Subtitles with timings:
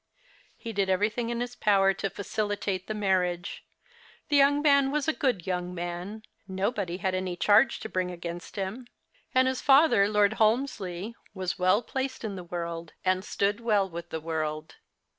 [0.57, 3.63] He did everything in his power to facilitate the marriage.
[4.29, 6.23] The young man was a good young man.
[6.47, 8.87] Nobody had any charge to bring against him;
[9.35, 9.67] and his 68 The Christmas Hirelings.
[9.67, 14.77] father, Lord Holmsley, was well placed in the world, and stood well with the world.